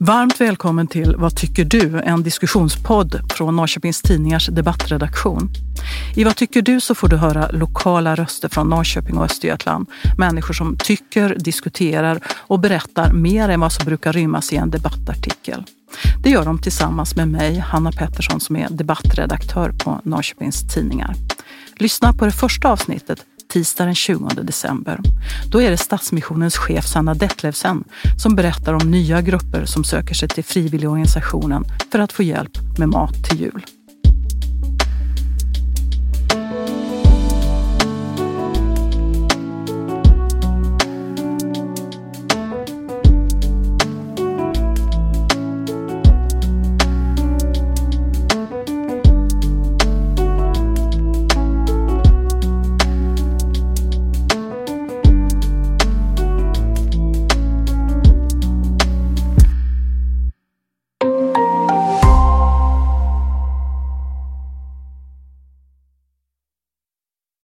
[0.00, 2.00] Varmt välkommen till Vad tycker du?
[2.00, 5.50] En diskussionspodd från Norrköpings Tidningars debattredaktion.
[6.16, 6.80] I Vad tycker du?
[6.80, 9.86] så får du höra lokala röster från Norrköping och Östergötland.
[10.18, 15.64] Människor som tycker, diskuterar och berättar mer än vad som brukar rymmas i en debattartikel.
[16.22, 21.14] Det gör de tillsammans med mig, Hanna Pettersson, som är debattredaktör på Norrköpings Tidningar.
[21.76, 25.00] Lyssna på det första avsnittet tisdag den 20 december.
[25.50, 27.84] Då är det Stadsmissionens chef Sanna Detlevsen
[28.22, 32.88] som berättar om nya grupper som söker sig till frivilligorganisationen för att få hjälp med
[32.88, 33.77] mat till jul.